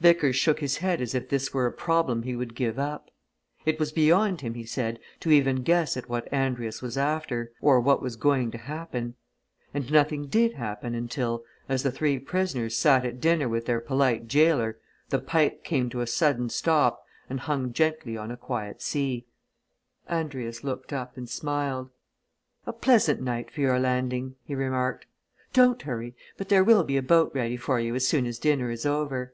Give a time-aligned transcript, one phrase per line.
[0.00, 3.10] Vickers shook his head as if this were a problem he would give up.
[3.64, 7.80] It was beyond him, he said, to even guess at what Andrius was after, or
[7.80, 9.14] what was going to happen.
[9.72, 14.28] And nothing did happen until, as the three prisoners sat at dinner with their polite
[14.28, 14.76] gaoler,
[15.08, 19.24] the Pike came to a sudden stop and hung gently on a quiet sea.
[20.06, 21.88] Andrius looked up and smiled.
[22.66, 25.06] "A pleasant night for your landing," he remarked.
[25.54, 28.70] "Don't hurry but there will be a boat ready for you as soon as dinner
[28.70, 29.32] is over."